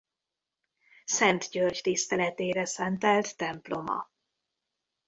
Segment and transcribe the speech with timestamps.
[1.05, 4.09] Szent György tiszteletére szentelt temploma.